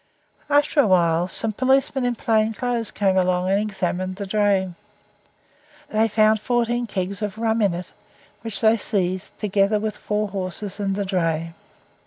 [0.49, 4.73] After a while some policemen in plain clothes came along and examined the dray.
[5.89, 7.91] They found fourteen kegs of rum in it,
[8.41, 11.53] which they seized, together with four horses and the dray.